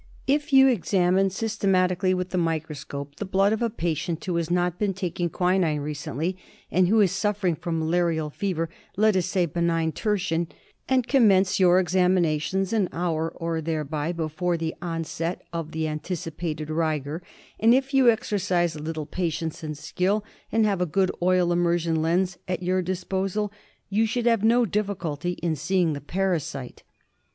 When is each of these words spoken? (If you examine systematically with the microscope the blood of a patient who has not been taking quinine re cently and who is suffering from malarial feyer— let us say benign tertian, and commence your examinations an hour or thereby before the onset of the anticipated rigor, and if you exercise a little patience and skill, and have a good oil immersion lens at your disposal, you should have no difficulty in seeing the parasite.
(If 0.27 0.51
you 0.51 0.67
examine 0.67 1.29
systematically 1.29 2.15
with 2.15 2.31
the 2.31 2.37
microscope 2.39 3.17
the 3.17 3.23
blood 3.23 3.53
of 3.53 3.61
a 3.61 3.69
patient 3.69 4.25
who 4.25 4.35
has 4.37 4.49
not 4.49 4.79
been 4.79 4.95
taking 4.95 5.29
quinine 5.29 5.79
re 5.81 5.93
cently 5.93 6.37
and 6.71 6.87
who 6.87 7.01
is 7.01 7.11
suffering 7.11 7.55
from 7.55 7.77
malarial 7.77 8.31
feyer— 8.31 8.67
let 8.97 9.15
us 9.15 9.27
say 9.27 9.45
benign 9.45 9.91
tertian, 9.91 10.47
and 10.89 11.05
commence 11.07 11.59
your 11.59 11.79
examinations 11.79 12.73
an 12.73 12.89
hour 12.91 13.29
or 13.35 13.61
thereby 13.61 14.11
before 14.11 14.57
the 14.57 14.73
onset 14.81 15.43
of 15.53 15.71
the 15.71 15.87
anticipated 15.87 16.71
rigor, 16.71 17.21
and 17.59 17.75
if 17.75 17.93
you 17.93 18.09
exercise 18.09 18.75
a 18.75 18.81
little 18.81 19.05
patience 19.05 19.61
and 19.61 19.77
skill, 19.77 20.25
and 20.51 20.65
have 20.65 20.81
a 20.81 20.87
good 20.87 21.11
oil 21.21 21.51
immersion 21.51 22.01
lens 22.01 22.39
at 22.47 22.63
your 22.63 22.81
disposal, 22.81 23.51
you 23.87 24.07
should 24.07 24.25
have 24.25 24.43
no 24.43 24.65
difficulty 24.65 25.33
in 25.43 25.55
seeing 25.55 25.93
the 25.93 26.01
parasite. 26.01 26.81